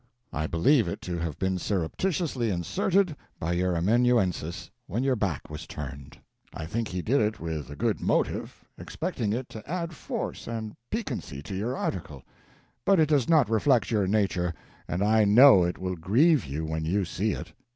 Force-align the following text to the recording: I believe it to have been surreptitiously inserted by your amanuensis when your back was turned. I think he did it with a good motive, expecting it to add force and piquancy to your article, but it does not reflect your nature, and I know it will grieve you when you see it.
I 0.33 0.47
believe 0.47 0.87
it 0.87 0.99
to 1.01 1.19
have 1.19 1.37
been 1.37 1.59
surreptitiously 1.59 2.49
inserted 2.49 3.15
by 3.39 3.51
your 3.53 3.75
amanuensis 3.75 4.71
when 4.87 5.03
your 5.03 5.15
back 5.15 5.47
was 5.47 5.67
turned. 5.67 6.17
I 6.55 6.65
think 6.65 6.87
he 6.87 7.03
did 7.03 7.21
it 7.21 7.39
with 7.39 7.69
a 7.69 7.75
good 7.75 8.01
motive, 8.01 8.65
expecting 8.79 9.31
it 9.31 9.47
to 9.49 9.69
add 9.69 9.93
force 9.93 10.47
and 10.47 10.75
piquancy 10.89 11.43
to 11.43 11.53
your 11.55 11.77
article, 11.77 12.23
but 12.83 12.99
it 12.99 13.09
does 13.09 13.29
not 13.29 13.47
reflect 13.47 13.91
your 13.91 14.07
nature, 14.07 14.55
and 14.87 15.03
I 15.03 15.23
know 15.23 15.63
it 15.65 15.77
will 15.77 15.95
grieve 15.95 16.45
you 16.45 16.65
when 16.65 16.83
you 16.83 17.05
see 17.05 17.33
it. 17.33 17.53